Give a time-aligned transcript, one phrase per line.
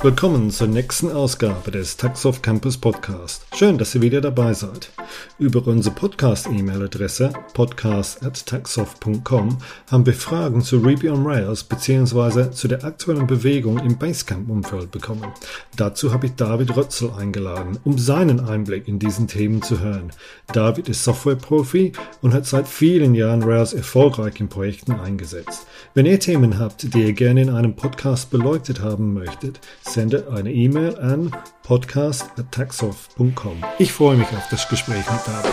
[0.00, 3.44] Willkommen zur nächsten Ausgabe des Taxoff Campus Podcast.
[3.56, 4.92] Schön, dass ihr wieder dabei seid.
[5.40, 9.58] Über unsere Podcast-E-Mail-Adresse podcast@taxoff.com
[9.90, 12.52] haben wir Fragen zu Ruby on Rails bzw.
[12.52, 15.32] zu der aktuellen Bewegung im Basecamp-Umfeld bekommen.
[15.74, 20.12] Dazu habe ich David Rötzel eingeladen, um seinen Einblick in diesen Themen zu hören.
[20.52, 21.90] David ist Software-Profi
[22.22, 25.66] und hat seit vielen Jahren Rails erfolgreich in Projekten eingesetzt.
[25.94, 30.52] Wenn ihr Themen habt, die ihr gerne in einem Podcast beleuchtet haben möchtet, sende eine
[30.52, 33.64] E-Mail an podcast.taxoff.com.
[33.78, 35.52] Ich freue mich auf das Gespräch mit David.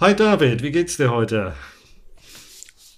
[0.00, 1.54] Hi David, wie geht's dir heute?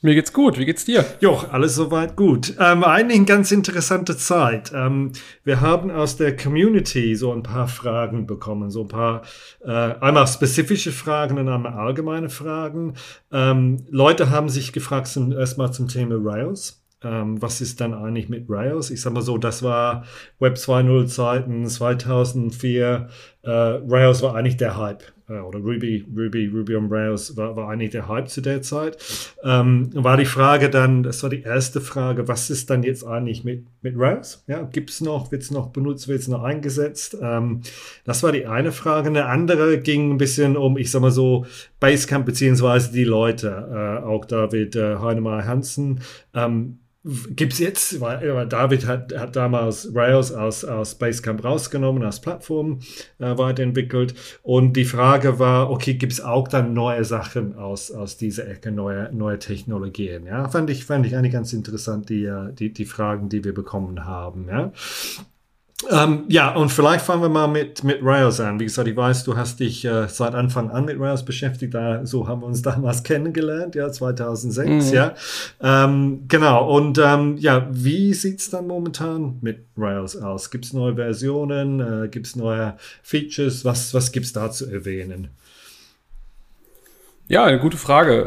[0.01, 0.59] Mir geht's gut.
[0.59, 1.05] Wie geht's dir?
[1.19, 2.55] Jo, alles soweit gut.
[2.61, 4.70] Ähm, eigentlich eine ganz interessante Zeit.
[4.73, 5.11] Ähm,
[5.43, 9.23] wir haben aus der Community so ein paar Fragen bekommen, so ein paar
[9.61, 12.95] äh, einmal spezifische Fragen und einmal allgemeine Fragen.
[13.33, 16.81] Ähm, Leute haben sich gefragt zum, erstmal zum Thema Rails.
[17.03, 18.91] Ähm, was ist dann eigentlich mit Rails?
[18.91, 20.05] Ich sag mal so, das war
[20.39, 23.09] Web 2.0 Zeiten 2004.
[23.42, 27.91] Äh, Rails war eigentlich der Hype oder Ruby, Ruby, Ruby on Rails war, war eigentlich
[27.91, 28.97] der Hype zu der Zeit.
[29.45, 33.45] Ähm, war die Frage dann, das war die erste Frage, was ist dann jetzt eigentlich
[33.45, 34.45] mit, mit Rails?
[34.47, 37.17] Ja, gibt es noch, wird es noch benutzt, wird es noch eingesetzt?
[37.21, 37.61] Ähm,
[38.05, 39.09] das war die eine Frage.
[39.09, 41.45] Eine andere ging ein bisschen um, ich sag mal so,
[41.81, 46.01] Basecamp beziehungsweise die Leute, äh, auch David äh, Heinemeier Hansen.
[46.34, 46.79] Ähm,
[47.31, 52.81] gibt es jetzt, weil, David hat, hat damals Rails aus, aus Basecamp rausgenommen, als Plattform
[53.19, 54.15] äh, weiterentwickelt.
[54.42, 58.70] Und die Frage war, okay, gibt es auch dann neue Sachen aus, aus dieser Ecke,
[58.70, 60.27] neue, neue Technologien?
[60.27, 63.55] Ja, fand ich, fand ich eigentlich ganz interessant, die, äh, die, die Fragen, die wir
[63.55, 64.48] bekommen haben.
[64.48, 64.72] Ja.
[65.91, 68.59] Ähm, ja, und vielleicht fangen wir mal mit, mit Rails an.
[68.59, 71.73] Wie gesagt, ich weiß, du hast dich äh, seit Anfang an mit Rails beschäftigt.
[71.73, 74.94] Da, so haben wir uns damals kennengelernt, ja, 2006, mhm.
[74.94, 75.15] ja.
[75.62, 80.50] Ähm, genau, und ähm, ja, wie sieht's dann momentan mit Rails aus?
[80.50, 81.81] Gibt es neue Versionen?
[81.81, 83.65] Äh, Gibt es neue Features?
[83.65, 85.28] Was, was gibt's da zu erwähnen?
[87.28, 88.27] Ja, eine gute Frage.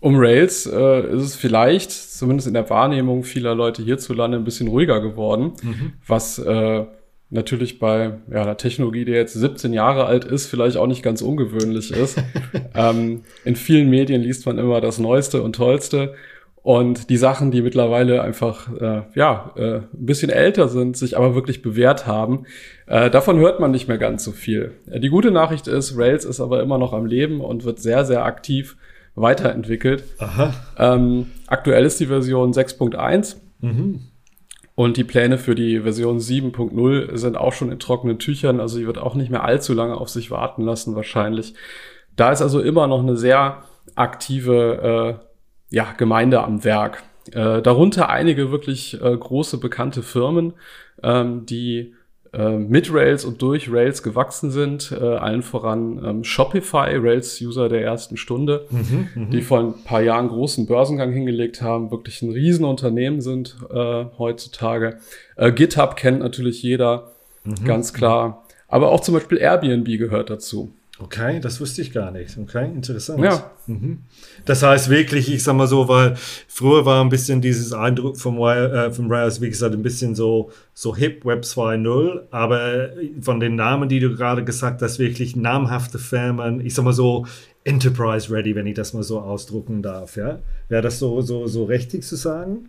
[0.00, 4.68] Um Rails äh, ist es vielleicht, zumindest in der Wahrnehmung vieler Leute hierzulande, ein bisschen
[4.68, 5.92] ruhiger geworden, mhm.
[6.06, 6.86] was äh,
[7.28, 11.22] natürlich bei ja, einer Technologie, die jetzt 17 Jahre alt ist, vielleicht auch nicht ganz
[11.22, 12.18] ungewöhnlich ist.
[12.74, 16.14] ähm, in vielen Medien liest man immer das Neueste und Tollste.
[16.62, 21.34] Und die Sachen, die mittlerweile einfach äh, ja äh, ein bisschen älter sind, sich aber
[21.34, 22.44] wirklich bewährt haben,
[22.86, 24.72] äh, davon hört man nicht mehr ganz so viel.
[24.90, 28.04] Äh, die gute Nachricht ist, Rails ist aber immer noch am Leben und wird sehr,
[28.04, 28.76] sehr aktiv
[29.14, 30.04] weiterentwickelt.
[30.78, 33.36] Ähm, aktuell ist die Version 6.1.
[33.60, 34.00] Mhm.
[34.74, 38.60] Und die Pläne für die Version 7.0 sind auch schon in trockenen Tüchern.
[38.60, 41.54] Also sie wird auch nicht mehr allzu lange auf sich warten lassen, wahrscheinlich.
[42.16, 47.02] Da ist also immer noch eine sehr aktive äh, ja, Gemeinde am Werk.
[47.32, 50.54] Äh, darunter einige wirklich äh, große bekannte Firmen,
[51.02, 51.94] ähm, die
[52.32, 54.92] äh, mit Rails und durch Rails gewachsen sind.
[54.92, 60.02] Äh, allen voran ähm, Shopify, Rails-User der ersten Stunde, mhm, mhm, die vor ein paar
[60.02, 64.98] Jahren großen Börsengang hingelegt haben, wirklich ein Riesenunternehmen sind äh, heutzutage.
[65.36, 67.10] Äh, GitHub kennt natürlich jeder,
[67.44, 68.44] mhm, ganz klar.
[68.68, 70.72] Aber auch zum Beispiel Airbnb gehört dazu.
[71.02, 72.36] Okay, das wusste ich gar nicht.
[72.36, 73.22] Okay, interessant.
[73.22, 73.50] Ja.
[73.66, 74.00] Mhm.
[74.44, 76.14] Das heißt wirklich, ich sag mal so, weil
[76.46, 80.50] früher war ein bisschen dieses Eindruck vom, äh, vom Rails, wie gesagt, ein bisschen so,
[80.74, 82.90] so hip Web 2.0, aber
[83.22, 87.26] von den Namen, die du gerade gesagt hast, wirklich namhafte Firmen, ich sag mal so
[87.64, 90.40] Enterprise ready, wenn ich das mal so ausdrucken darf, ja.
[90.68, 92.68] Wäre das so, so, so richtig zu sagen?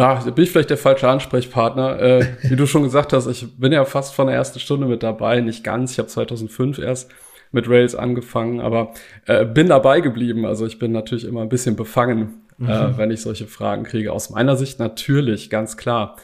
[0.00, 2.00] Da bin ich vielleicht der falsche Ansprechpartner.
[2.00, 5.02] Äh, wie du schon gesagt hast, ich bin ja fast von der ersten Stunde mit
[5.02, 5.92] dabei, nicht ganz.
[5.92, 7.10] Ich habe 2005 erst
[7.52, 8.94] mit Rails angefangen, aber
[9.26, 10.46] äh, bin dabei geblieben.
[10.46, 12.70] Also ich bin natürlich immer ein bisschen befangen, äh, mhm.
[12.70, 14.12] äh, wenn ich solche Fragen kriege.
[14.12, 16.16] Aus meiner Sicht natürlich, ganz klar.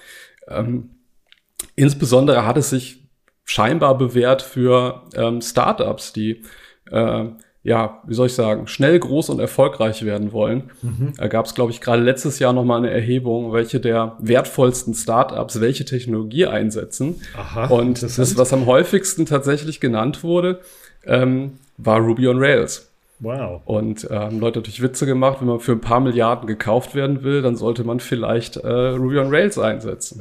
[0.49, 0.91] Ähm,
[1.75, 3.07] insbesondere hat es sich
[3.45, 6.43] scheinbar bewährt für ähm, Startups, die
[6.91, 7.25] äh,
[7.66, 10.71] ja, wie soll ich sagen, schnell groß und erfolgreich werden wollen.
[10.83, 11.15] Mhm.
[11.16, 15.60] Da gab es, glaube ich, gerade letztes Jahr nochmal eine Erhebung, welche der wertvollsten Startups
[15.60, 17.16] welche Technologie einsetzen.
[17.36, 20.60] Aha, und das, was am häufigsten tatsächlich genannt wurde,
[21.04, 22.85] ähm, war Ruby on Rails.
[23.18, 23.63] Wow.
[23.65, 27.22] Und äh, haben Leute natürlich Witze gemacht, wenn man für ein paar Milliarden gekauft werden
[27.22, 30.21] will, dann sollte man vielleicht äh, Ruby on Rails einsetzen.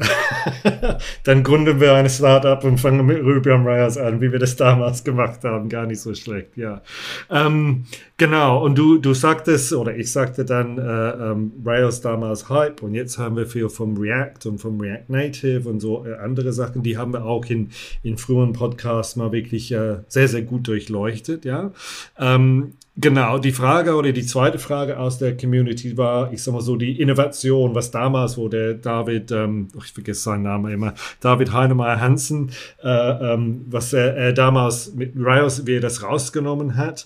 [1.26, 4.56] dann gründen wir ein Startup und fangen mit Ruby on Rails an, wie wir das
[4.56, 5.68] damals gemacht haben.
[5.68, 6.82] Gar nicht so schlecht, ja.
[7.30, 12.82] Ähm, genau, und du, du sagtest, oder ich sagte dann, äh, ähm, Rails damals Hype
[12.82, 16.54] und jetzt haben wir viel vom React und vom React Native und so äh, andere
[16.54, 17.72] Sachen, die haben wir auch in,
[18.04, 21.72] in früheren Podcasts mal wirklich äh, sehr, sehr gut durchleuchtet, ja.
[22.18, 26.62] Ähm, Genau, die Frage oder die zweite Frage aus der Community war, ich sag mal
[26.62, 31.52] so, die Innovation, was damals, wo der David, ähm, ich vergesse seinen Namen immer, David
[31.52, 32.52] Heinemeier Hansen,
[32.82, 37.06] äh, ähm, was er, er damals mit Rails, wie er das rausgenommen hat.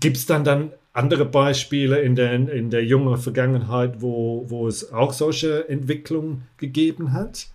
[0.00, 4.92] Gibt es dann dann andere Beispiele in der, in der jungen Vergangenheit, wo, wo es
[4.92, 7.46] auch solche Entwicklungen gegeben hat?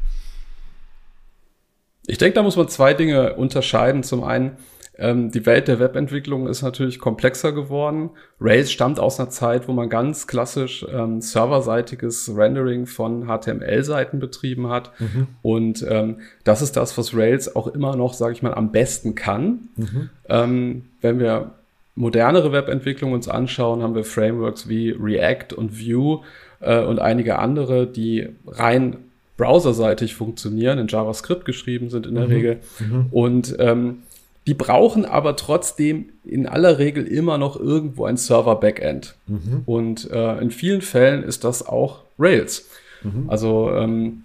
[2.07, 4.03] Ich denke, da muss man zwei Dinge unterscheiden.
[4.03, 4.57] Zum einen,
[4.97, 8.11] ähm, die Welt der Webentwicklung ist natürlich komplexer geworden.
[8.39, 14.69] Rails stammt aus einer Zeit, wo man ganz klassisch ähm, serverseitiges Rendering von HTML-Seiten betrieben
[14.69, 14.91] hat.
[14.99, 15.27] Mhm.
[15.41, 19.15] Und ähm, das ist das, was Rails auch immer noch, sage ich mal, am besten
[19.15, 19.69] kann.
[19.75, 20.09] Mhm.
[20.29, 21.51] Ähm, wenn wir
[21.95, 26.21] modernere Webentwicklung uns anschauen, haben wir Frameworks wie React und Vue
[26.59, 28.97] äh, und einige andere, die rein
[29.37, 32.31] browserseitig funktionieren, in JavaScript geschrieben sind in der mhm.
[32.31, 32.59] Regel.
[32.79, 33.07] Mhm.
[33.09, 34.03] Und ähm,
[34.47, 39.15] die brauchen aber trotzdem in aller Regel immer noch irgendwo ein Server-Backend.
[39.27, 39.61] Mhm.
[39.65, 42.69] Und äh, in vielen Fällen ist das auch Rails.
[43.03, 43.29] Mhm.
[43.29, 44.23] Also ähm,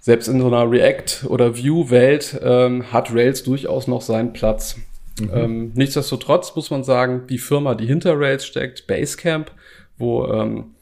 [0.00, 4.76] selbst in so einer React- oder Vue-Welt ähm, hat Rails durchaus noch seinen Platz.
[5.20, 5.30] Mhm.
[5.32, 9.52] Ähm, nichtsdestotrotz muss man sagen, die Firma, die hinter Rails steckt, Basecamp,
[9.96, 10.74] wo ähm,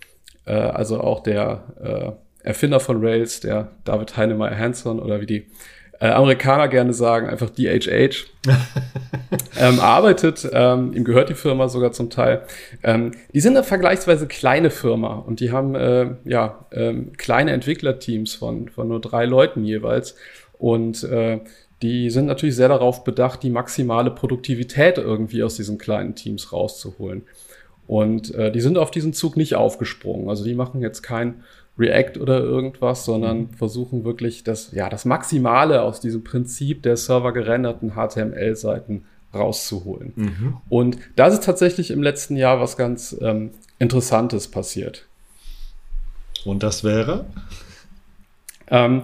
[0.46, 5.46] äh, also auch der äh, Erfinder von Rails, der David Heinemeier Hanson oder wie die
[6.00, 8.26] äh, Amerikaner gerne sagen, einfach DHH,
[9.58, 10.48] ähm, arbeitet.
[10.52, 12.42] Ähm, ihm gehört die Firma sogar zum Teil.
[12.82, 18.34] Ähm, die sind eine vergleichsweise kleine Firma und die haben äh, ja ähm, kleine Entwicklerteams
[18.34, 20.16] von, von nur drei Leuten jeweils.
[20.58, 21.40] Und äh,
[21.82, 27.22] die sind natürlich sehr darauf bedacht, die maximale Produktivität irgendwie aus diesen kleinen Teams rauszuholen.
[27.86, 30.28] Und äh, die sind auf diesen Zug nicht aufgesprungen.
[30.28, 31.44] Also die machen jetzt kein
[31.78, 33.50] React oder irgendwas, sondern mhm.
[33.50, 40.12] versuchen wirklich das, ja, das Maximale aus diesem Prinzip der servergerenderten HTML-Seiten rauszuholen.
[40.16, 40.56] Mhm.
[40.68, 45.06] Und da ist tatsächlich im letzten Jahr was ganz ähm, Interessantes passiert.
[46.44, 47.26] Und das wäre?
[48.68, 49.02] Ähm,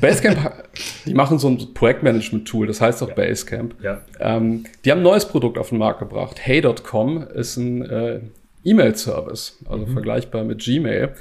[0.00, 0.64] Basecamp,
[1.06, 3.14] die machen so ein Projektmanagement-Tool, das heißt auch ja.
[3.14, 3.74] Basecamp.
[3.82, 4.00] Ja.
[4.18, 6.38] Ähm, die haben ein neues Produkt auf den Markt gebracht.
[6.40, 8.20] Hey.com ist ein äh,
[8.64, 9.92] E-Mail-Service, also mhm.
[9.92, 11.14] vergleichbar mit Gmail.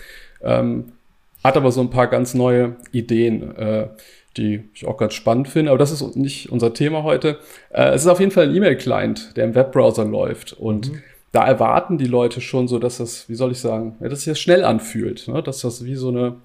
[0.44, 0.94] Ähm,
[1.44, 3.88] hat aber so ein paar ganz neue Ideen, äh,
[4.38, 5.72] die ich auch ganz spannend finde.
[5.72, 7.40] Aber das ist nicht unser Thema heute.
[7.69, 10.54] Äh, es ist auf jeden Fall ein E-Mail-Client, der im Webbrowser läuft.
[10.54, 11.01] Und mhm.
[11.31, 14.31] da erwarten die Leute schon so, dass das, wie soll ich sagen, ja, dass sich
[14.31, 15.28] das schnell anfühlt.
[15.28, 15.44] Ne?
[15.44, 16.38] Dass das wie so eine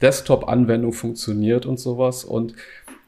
[0.00, 2.24] Desktop-Anwendung funktioniert und sowas.
[2.24, 2.54] Und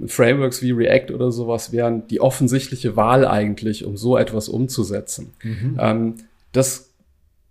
[0.04, 5.32] Frameworks wie React oder sowas wären die offensichtliche Wahl eigentlich, um so etwas umzusetzen.
[5.42, 5.78] Mhm.
[5.81, 6.14] Ähm,
[6.52, 6.85] das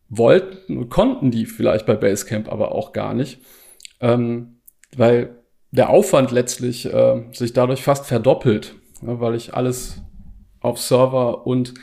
[0.10, 3.40] wollten und konnten die vielleicht bei Basecamp aber auch gar nicht,
[4.02, 4.60] ähm,
[4.96, 5.36] weil
[5.72, 8.76] der Aufwand letztlich äh, sich dadurch fast verdoppelt,
[9.06, 10.02] ja, weil ich alles
[10.62, 11.74] auf Server und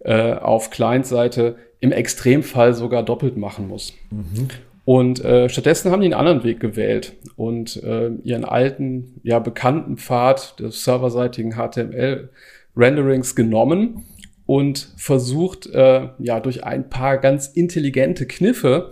[0.00, 3.92] äh, auf Client-Seite im Extremfall sogar doppelt machen muss.
[4.10, 4.48] Mhm.
[4.84, 9.96] Und äh, stattdessen haben die einen anderen Weg gewählt und äh, ihren alten, ja bekannten
[9.96, 14.04] Pfad des serverseitigen HTML-Renderings genommen
[14.46, 18.90] und versucht, äh, ja, durch ein paar ganz intelligente Kniffe,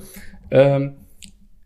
[0.51, 0.95] ähm,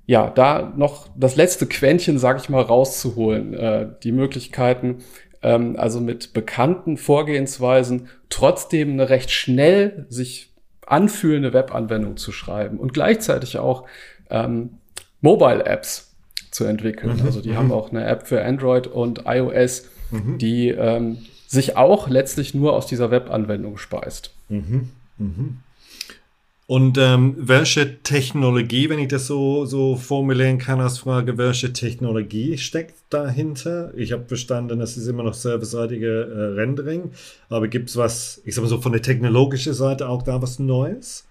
[0.07, 3.55] ja, da noch das letzte Quäntchen, sag ich mal, rauszuholen.
[3.55, 4.99] Äh, die Möglichkeiten,
[5.43, 10.53] ähm, also mit bekannten Vorgehensweisen trotzdem eine recht schnell sich
[10.87, 13.87] anfühlende Webanwendung zu schreiben und gleichzeitig auch
[14.31, 14.79] ähm,
[15.21, 16.15] Mobile-Apps
[16.53, 17.17] zu entwickeln.
[17.17, 17.27] Mhm.
[17.27, 17.57] Also die mhm.
[17.57, 20.39] haben auch eine App für Android und iOS, mhm.
[20.39, 24.35] die ähm, sich auch letztlich nur aus dieser Webanwendung speist.
[24.49, 24.91] Mhm.
[25.19, 25.59] Mhm.
[26.69, 32.59] Und ähm, welche Technologie, wenn ich das so, so formulieren kann als Frage, welche Technologie
[32.59, 33.93] steckt dahinter?
[33.97, 37.13] Ich habe verstanden, es ist immer noch serverseitige äh, Rendering,
[37.49, 40.59] aber gibt es was, ich sag mal so von der technologischen Seite auch da was
[40.59, 41.29] Neues?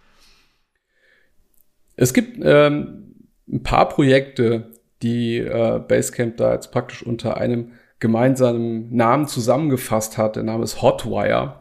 [1.98, 3.16] Es gibt ähm,
[3.50, 7.74] ein paar Projekte, die äh, Basecamp da jetzt praktisch unter einem
[8.08, 10.36] gemeinsamen Namen zusammengefasst hat.
[10.36, 11.56] Der Name ist Hotwire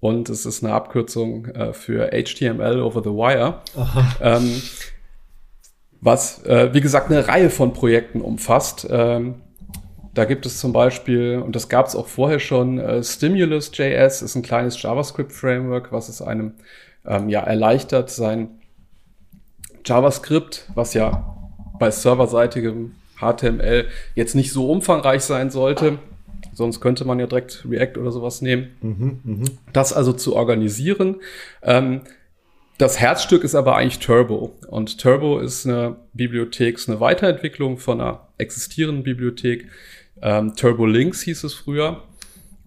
[0.00, 3.60] und es ist eine Abkürzung äh, für HTML over the Wire.
[4.20, 4.62] Ähm,
[6.00, 8.86] was, äh, wie gesagt, eine Reihe von Projekten umfasst.
[8.90, 9.34] Ähm,
[10.14, 14.34] Da gibt es zum Beispiel, und das gab es auch vorher schon, äh, Stimulus.js ist
[14.36, 16.52] ein kleines JavaScript-Framework, was es einem
[17.06, 18.48] ähm, ja, erleichtert, sein
[19.86, 21.34] JavaScript, was ja
[21.78, 25.98] bei serverseitigem HTML jetzt nicht so umfangreich sein sollte,
[26.52, 29.44] sonst könnte man ja direkt React oder sowas nehmen, mhm, mh.
[29.72, 31.16] das also zu organisieren.
[31.62, 32.02] Ähm,
[32.78, 34.56] das Herzstück ist aber eigentlich Turbo.
[34.68, 39.68] Und Turbo ist eine Bibliothek, ist eine Weiterentwicklung von einer existierenden Bibliothek.
[40.20, 42.02] Ähm, Turbo Links hieß es früher.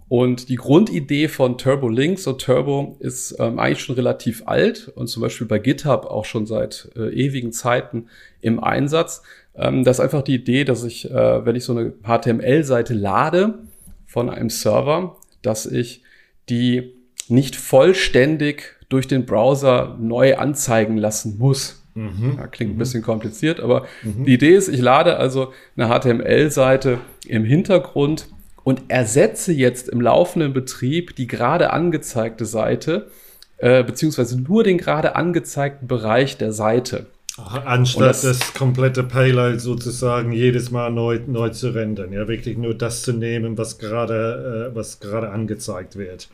[0.07, 5.07] Und die Grundidee von Turbo Links und Turbo ist ähm, eigentlich schon relativ alt und
[5.07, 8.07] zum Beispiel bei GitHub auch schon seit äh, ewigen Zeiten
[8.39, 9.23] im Einsatz.
[9.57, 13.59] Ähm, das ist einfach die Idee, dass ich, äh, wenn ich so eine HTML-Seite lade
[14.05, 16.03] von einem Server, dass ich
[16.49, 16.93] die
[17.27, 21.81] nicht vollständig durch den Browser neu anzeigen lassen muss.
[21.95, 22.35] Mhm.
[22.37, 22.79] Ja, klingt ein mhm.
[22.79, 24.25] bisschen kompliziert, aber mhm.
[24.25, 28.27] die Idee ist, ich lade also eine HTML-Seite im Hintergrund
[28.63, 33.09] und ersetze jetzt im laufenden Betrieb die gerade angezeigte Seite,
[33.57, 37.07] äh, beziehungsweise nur den gerade angezeigten Bereich der Seite.
[37.37, 42.13] Anstatt das, komplette Payload sozusagen jedes Mal neu, neu zu rendern.
[42.13, 46.29] Ja, wirklich nur das zu nehmen, was gerade, äh, was gerade angezeigt wird.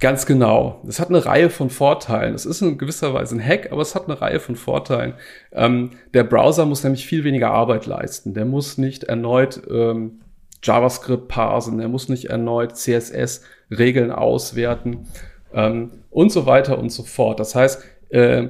[0.00, 0.82] Ganz genau.
[0.86, 2.34] Es hat eine Reihe von Vorteilen.
[2.34, 5.14] Es ist in gewisser Weise ein Hack, aber es hat eine Reihe von Vorteilen.
[5.52, 8.34] Ähm, der Browser muss nämlich viel weniger Arbeit leisten.
[8.34, 10.20] Der muss nicht erneut ähm,
[10.62, 15.06] JavaScript parsen, der muss nicht erneut CSS-Regeln auswerten
[15.54, 17.38] ähm, und so weiter und so fort.
[17.40, 18.48] Das heißt, äh,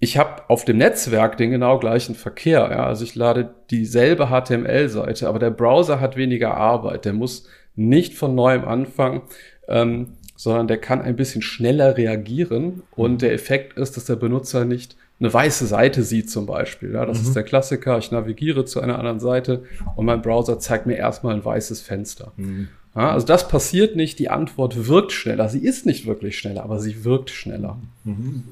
[0.00, 2.68] ich habe auf dem Netzwerk den genau gleichen Verkehr.
[2.70, 2.86] Ja?
[2.86, 7.04] Also ich lade dieselbe HTML-Seite, aber der Browser hat weniger Arbeit.
[7.04, 9.22] Der muss nicht von neuem anfangen.
[9.68, 12.82] Ähm, sondern der kann ein bisschen schneller reagieren.
[12.96, 13.18] Und mhm.
[13.18, 16.94] der Effekt ist, dass der Benutzer nicht eine weiße Seite sieht zum Beispiel.
[16.94, 17.26] Ja, das mhm.
[17.26, 17.98] ist der Klassiker.
[17.98, 19.64] Ich navigiere zu einer anderen Seite
[19.96, 22.32] und mein Browser zeigt mir erstmal ein weißes Fenster.
[22.38, 22.68] Mhm.
[22.96, 24.18] Ja, also das passiert nicht.
[24.18, 25.50] Die Antwort wirkt schneller.
[25.50, 27.78] Sie ist nicht wirklich schneller, aber sie wirkt schneller.
[28.04, 28.44] Mhm.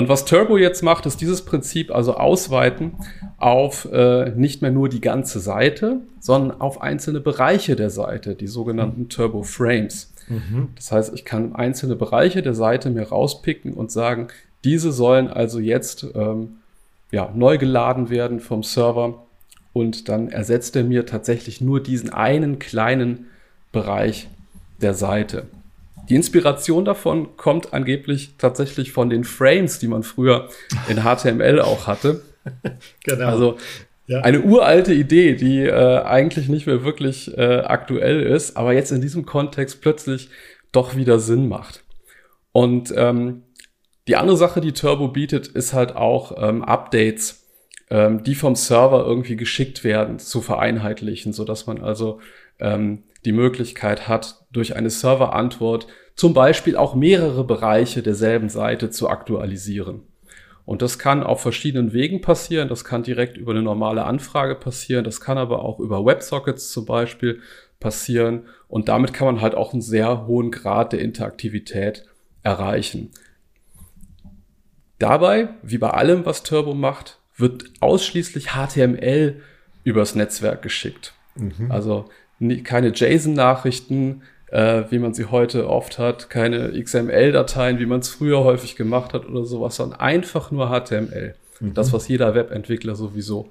[0.00, 2.92] Und was Turbo jetzt macht, ist dieses Prinzip also ausweiten
[3.36, 8.46] auf äh, nicht mehr nur die ganze Seite, sondern auf einzelne Bereiche der Seite, die
[8.46, 10.10] sogenannten Turbo Frames.
[10.26, 10.70] Mhm.
[10.74, 14.28] Das heißt, ich kann einzelne Bereiche der Seite mir rauspicken und sagen,
[14.64, 16.60] diese sollen also jetzt ähm,
[17.10, 19.26] ja, neu geladen werden vom Server
[19.74, 23.26] und dann ersetzt er mir tatsächlich nur diesen einen kleinen
[23.70, 24.30] Bereich
[24.80, 25.44] der Seite.
[26.10, 30.48] Die Inspiration davon kommt angeblich tatsächlich von den Frames, die man früher
[30.88, 32.22] in HTML auch hatte.
[33.04, 33.26] genau.
[33.26, 33.56] Also
[34.08, 34.22] ja.
[34.22, 39.00] Eine uralte Idee, die äh, eigentlich nicht mehr wirklich äh, aktuell ist, aber jetzt in
[39.00, 40.30] diesem Kontext plötzlich
[40.72, 41.84] doch wieder Sinn macht.
[42.50, 43.44] Und ähm,
[44.08, 47.46] die andere Sache, die Turbo bietet, ist halt auch ähm, Updates,
[47.88, 52.18] ähm, die vom Server irgendwie geschickt werden, zu vereinheitlichen, so dass man also
[52.58, 59.08] ähm, die Möglichkeit hat, durch eine Serverantwort zum Beispiel auch mehrere Bereiche derselben Seite zu
[59.08, 60.02] aktualisieren.
[60.64, 62.68] Und das kann auf verschiedenen Wegen passieren.
[62.68, 65.04] Das kann direkt über eine normale Anfrage passieren.
[65.04, 67.40] Das kann aber auch über WebSockets zum Beispiel
[67.80, 68.44] passieren.
[68.68, 72.04] Und damit kann man halt auch einen sehr hohen Grad der Interaktivität
[72.42, 73.10] erreichen.
[74.98, 79.40] Dabei, wie bei allem, was Turbo macht, wird ausschließlich HTML
[79.82, 81.14] übers Netzwerk geschickt.
[81.34, 81.70] Mhm.
[81.70, 82.10] Also
[82.64, 88.44] keine JSON-Nachrichten, äh, wie man sie heute oft hat, keine XML-Dateien, wie man es früher
[88.44, 91.34] häufig gemacht hat oder sowas, sondern einfach nur HTML.
[91.60, 91.74] Mhm.
[91.74, 93.50] Das, was jeder Webentwickler sowieso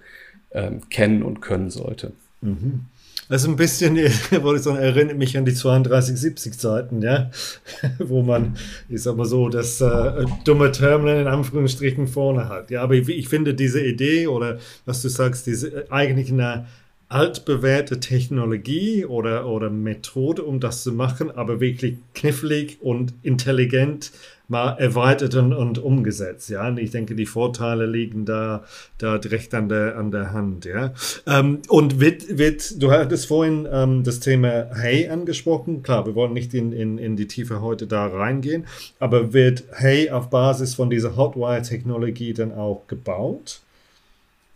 [0.51, 2.11] ähm, kennen und können sollte.
[2.41, 2.85] Mhm.
[3.29, 3.95] Das ist ein bisschen,
[4.41, 7.29] wollte ich sagen, erinnert mich an die 3270 Zeiten, ja,
[7.99, 8.55] wo man,
[8.89, 12.71] ich sag mal so, das äh, dumme Terminal in Anführungsstrichen vorne hat.
[12.71, 16.65] Ja, aber ich, ich, finde diese Idee oder was du sagst, diese äh, eigentlich eine
[17.09, 24.11] altbewährte Technologie oder, oder Methode, um das zu machen, aber wirklich knifflig und intelligent
[24.47, 26.49] mal erweitert und, und umgesetzt.
[26.49, 28.63] Ja, und ich denke, die Vorteile liegen da,
[28.97, 30.65] da direkt an der, an der Hand.
[30.65, 30.93] Ja,
[31.27, 35.83] ähm, und wird, wird, du hattest vorhin ähm, das Thema Hey angesprochen.
[35.83, 38.65] Klar, wir wollen nicht in, in, in die Tiefe heute da reingehen,
[38.99, 43.61] aber wird Hey auf Basis von dieser Hotwire-Technologie dann auch gebaut?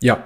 [0.00, 0.24] Ja,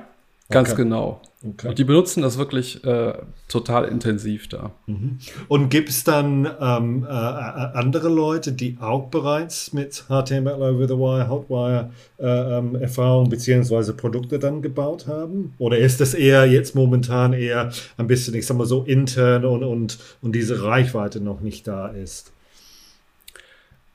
[0.51, 0.83] ganz okay.
[0.83, 1.21] genau.
[1.47, 1.69] Okay.
[1.69, 3.13] Und die benutzen das wirklich äh,
[3.47, 4.73] total intensiv da.
[4.87, 5.19] Mhm.
[5.47, 10.89] Und gibt es dann ähm, äh, äh, andere Leute, die auch bereits mit HTML over
[10.89, 13.93] the Wire, Hotwire äh, ähm, Erfahrung bzw.
[13.93, 15.55] Produkte dann gebaut haben?
[15.59, 19.63] Oder ist das eher jetzt momentan eher ein bisschen, ich sag mal so, intern und,
[19.63, 22.33] und, und diese Reichweite noch nicht da ist?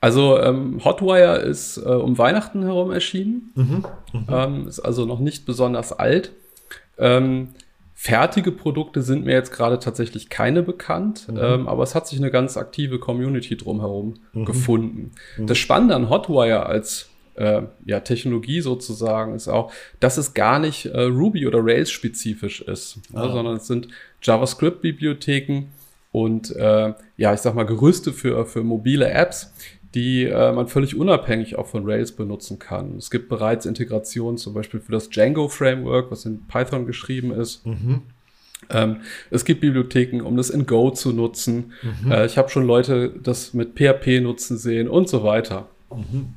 [0.00, 3.84] Also ähm, Hotwire ist äh, um Weihnachten herum erschienen, mhm.
[4.12, 4.26] Mhm.
[4.30, 6.32] Ähm, ist also noch nicht besonders alt.
[6.98, 7.48] Ähm,
[7.96, 11.38] Fertige Produkte sind mir jetzt gerade tatsächlich keine bekannt, mhm.
[11.40, 14.44] ähm, aber es hat sich eine ganz aktive Community drumherum mhm.
[14.44, 15.12] gefunden.
[15.38, 15.46] Mhm.
[15.46, 20.86] Das Spannende an Hotwire als äh, ja, Technologie sozusagen ist auch, dass es gar nicht
[20.86, 23.24] äh, Ruby oder Rails spezifisch ist, ah.
[23.24, 23.88] ja, sondern es sind
[24.22, 25.68] JavaScript-Bibliotheken
[26.12, 29.52] und äh, ja, ich sag mal Gerüste für, für mobile Apps,
[29.94, 32.96] die äh, man völlig unabhängig auch von Rails benutzen kann.
[32.98, 37.64] Es gibt bereits Integrationen zum Beispiel für das Django Framework, was in Python geschrieben ist.
[37.64, 38.02] Mhm.
[38.70, 38.96] Ähm,
[39.30, 41.72] es gibt Bibliotheken, um das in Go zu nutzen.
[41.82, 42.10] Mhm.
[42.10, 45.68] Äh, ich habe schon Leute das mit PHP nutzen sehen und so weiter.
[45.90, 46.34] Mhm.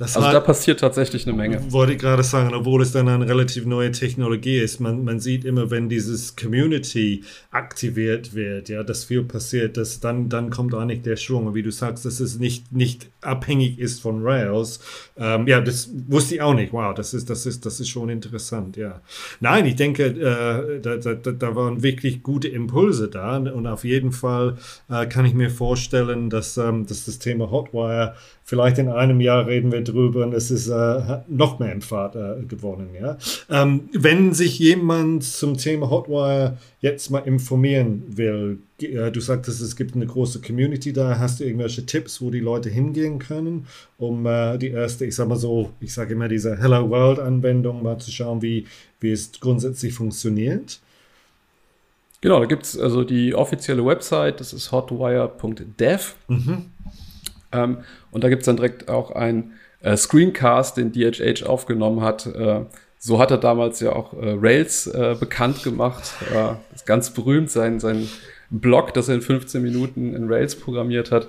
[0.00, 1.60] Das also da passiert tatsächlich eine Menge.
[1.72, 4.80] Wollte ich gerade sagen, obwohl es dann eine relativ neue Technologie ist.
[4.80, 10.30] Man, man sieht immer, wenn dieses Community aktiviert wird, ja, dass viel passiert, dass dann,
[10.30, 11.48] dann kommt eigentlich der Schwung.
[11.48, 14.80] Und wie du sagst, dass es nicht, nicht abhängig ist von Rails.
[15.18, 16.72] Ähm, ja, das wusste ich auch nicht.
[16.72, 19.02] Wow, das ist, das ist, das ist schon interessant, ja.
[19.40, 23.36] Nein, ich denke, äh, da, da, da waren wirklich gute Impulse da.
[23.36, 24.56] Und auf jeden Fall
[24.88, 28.14] äh, kann ich mir vorstellen, dass, ähm, dass das Thema Hotwire
[28.50, 32.16] vielleicht in einem Jahr reden wir drüber und es ist äh, noch mehr in Fahrt
[32.16, 32.90] äh, gewonnen.
[33.00, 33.16] Ja?
[33.48, 39.76] Ähm, wenn sich jemand zum Thema Hotwire jetzt mal informieren will, äh, du sagtest, es
[39.76, 44.26] gibt eine große Community da, hast du irgendwelche Tipps, wo die Leute hingehen können, um
[44.26, 47.98] äh, die erste, ich sag mal so, ich sage immer diese Hello World Anwendung mal
[47.98, 48.66] zu schauen, wie,
[48.98, 50.80] wie es grundsätzlich funktioniert?
[52.20, 56.14] Genau, da gibt es also die offizielle Website, das ist hotwire.dev.
[56.26, 56.69] Mhm.
[57.52, 57.78] Ähm,
[58.10, 62.26] und da gibt es dann direkt auch ein äh, Screencast, den DHH aufgenommen hat.
[62.26, 62.62] Äh,
[62.98, 66.12] so hat er damals ja auch äh, Rails äh, bekannt gemacht.
[66.34, 68.08] Äh, ist ganz berühmt, sein, sein
[68.50, 71.28] Blog, das er in 15 Minuten in Rails programmiert hat.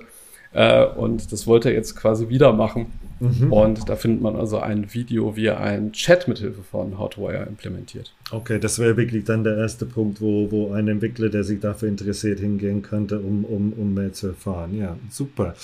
[0.52, 2.92] Äh, und das wollte er jetzt quasi wieder machen.
[3.22, 3.52] Mhm.
[3.52, 8.12] Und da findet man also ein Video, wie er einen Chat mithilfe von Hotwire implementiert.
[8.32, 11.88] Okay, das wäre wirklich dann der erste Punkt, wo, wo ein Entwickler, der sich dafür
[11.88, 14.76] interessiert, hingehen könnte, um, um, um mehr zu erfahren.
[14.76, 15.54] Ja, super.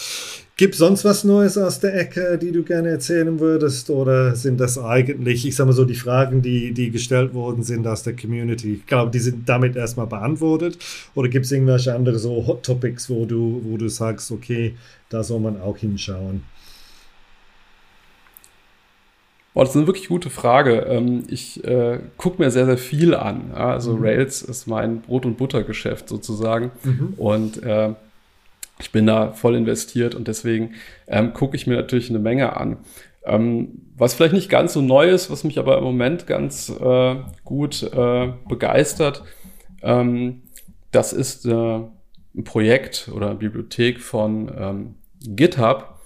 [0.56, 3.90] Gibt es sonst was Neues aus der Ecke, die du gerne erzählen würdest?
[3.90, 7.86] Oder sind das eigentlich, ich sage mal so, die Fragen, die, die gestellt worden sind
[7.88, 8.74] aus der Community?
[8.74, 10.78] Ich glaube, die sind damit erstmal beantwortet.
[11.16, 14.74] Oder gibt es irgendwelche andere so Hot Topics, wo du, wo du sagst, okay,
[15.08, 16.42] da soll man auch hinschauen?
[19.58, 20.86] Boah, das ist eine wirklich gute Frage.
[20.88, 23.50] Ähm, ich äh, gucke mir sehr, sehr viel an.
[23.54, 24.04] Also mhm.
[24.04, 26.70] Rails ist mein Brot- und Buttergeschäft sozusagen.
[26.84, 27.14] Mhm.
[27.16, 27.92] Und äh,
[28.78, 30.74] ich bin da voll investiert und deswegen
[31.08, 32.76] ähm, gucke ich mir natürlich eine Menge an.
[33.24, 37.16] Ähm, was vielleicht nicht ganz so neu ist, was mich aber im Moment ganz äh,
[37.44, 39.24] gut äh, begeistert,
[39.82, 40.42] ähm,
[40.92, 44.94] das ist äh, ein Projekt oder eine Bibliothek von ähm,
[45.34, 45.98] GitHub,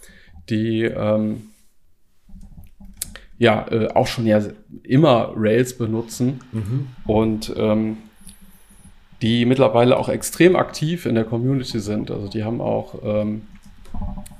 [0.48, 1.51] die ähm,
[3.42, 4.40] ja äh, auch schon ja
[4.84, 6.86] immer Rails benutzen mhm.
[7.06, 7.96] und ähm,
[9.20, 12.12] die mittlerweile auch extrem aktiv in der Community sind.
[12.12, 13.42] Also die haben auch ähm,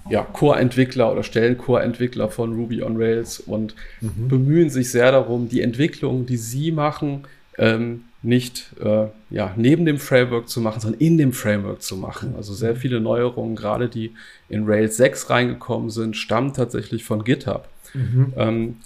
[0.08, 4.28] ja, Core-Entwickler oder stellen Core-Entwickler von Ruby on Rails und mhm.
[4.28, 7.22] bemühen sich sehr darum, die Entwicklung, die sie machen,
[7.58, 12.34] ähm, nicht äh, ja, neben dem Framework zu machen, sondern in dem Framework zu machen.
[12.36, 14.12] Also sehr viele Neuerungen, gerade die
[14.48, 17.68] in Rails 6 reingekommen sind, stammen tatsächlich von GitHub.
[17.94, 18.32] Mhm.
[18.36, 18.76] Ähm,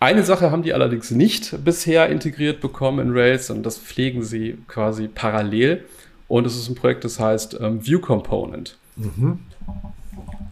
[0.00, 4.58] eine Sache haben die allerdings nicht bisher integriert bekommen in Rails und das pflegen sie
[4.68, 5.84] quasi parallel.
[6.28, 8.76] Und es ist ein Projekt, das heißt ähm, View Component.
[8.96, 9.40] Mhm.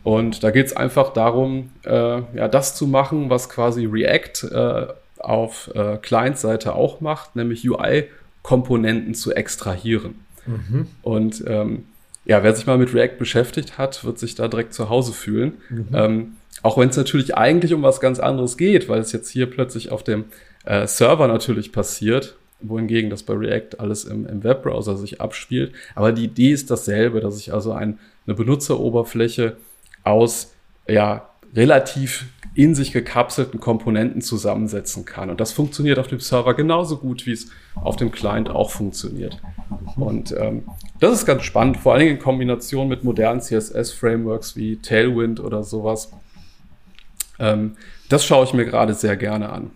[0.03, 4.87] Und da geht es einfach darum, äh, ja, das zu machen, was quasi React äh,
[5.19, 10.15] auf äh, Client-Seite auch macht, nämlich UI-Komponenten zu extrahieren.
[10.47, 10.87] Mhm.
[11.03, 11.87] Und ähm,
[12.25, 15.55] ja, wer sich mal mit React beschäftigt hat, wird sich da direkt zu Hause fühlen.
[15.69, 15.89] Mhm.
[15.93, 19.51] Ähm, auch wenn es natürlich eigentlich um was ganz anderes geht, weil es jetzt hier
[19.51, 20.27] plötzlich auf dem
[20.65, 25.73] äh, Server natürlich passiert, wohingegen das bei React alles im, im Webbrowser sich abspielt.
[25.95, 29.57] Aber die Idee ist dasselbe, dass ich also ein, eine Benutzeroberfläche
[30.03, 30.53] aus
[30.89, 35.29] ja, relativ in sich gekapselten Komponenten zusammensetzen kann.
[35.29, 39.39] Und das funktioniert auf dem Server genauso gut, wie es auf dem Client auch funktioniert.
[39.97, 40.65] Und ähm,
[40.99, 45.65] das ist ganz spannend, vor allen Dingen in Kombination mit modernen CSS-Frameworks wie Tailwind oder
[45.65, 46.13] sowas.
[47.39, 47.77] Ähm,
[48.09, 49.71] das schaue ich mir gerade sehr gerne an.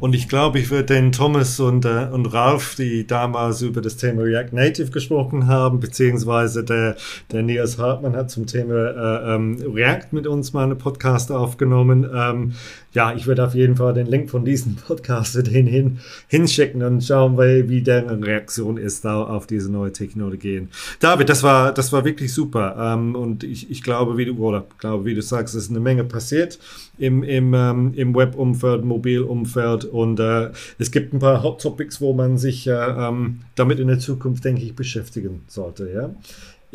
[0.00, 3.96] Und ich glaube, ich würde den Thomas und, äh, und Ralf, die damals über das
[3.96, 6.96] Thema React Native gesprochen haben, beziehungsweise der,
[7.32, 12.08] der Nils Hartmann hat zum Thema äh, ähm, React mit uns mal einen Podcast aufgenommen.
[12.14, 12.52] Ähm,
[12.92, 17.02] ja, ich würde auf jeden Fall den Link von diesem Podcast den hin, hinschicken und
[17.02, 20.68] schauen, wie, wie deren Reaktion ist da auf diese neue Technologien.
[21.00, 22.76] David, das war, das war wirklich super.
[22.78, 26.04] Ähm, und ich, ich glaube, wie du, oder glaube, wie du sagst, ist eine Menge
[26.04, 26.58] passiert
[26.98, 32.00] im, im, ähm, im Web-Umfeld, mobil Umfeld und äh, es gibt ein paar Hot Topics,
[32.00, 35.90] wo man sich äh, ähm, damit in der Zukunft, denke ich, beschäftigen sollte.
[35.90, 36.10] Ja?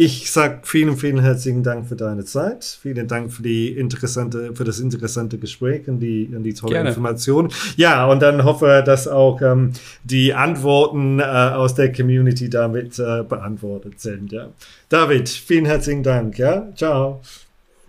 [0.01, 2.63] Ich sage vielen, vielen herzlichen Dank für deine Zeit.
[2.81, 6.88] Vielen Dank für die interessante, für das interessante Gespräch und die, und die tolle Gerne.
[6.88, 7.49] Information.
[7.75, 9.73] Ja, und dann hoffe, dass auch ähm,
[10.05, 14.31] die Antworten äh, aus der Community damit äh, beantwortet sind.
[14.31, 14.47] Ja.
[14.88, 16.38] David, vielen herzlichen Dank.
[16.38, 17.19] Ja, ciao.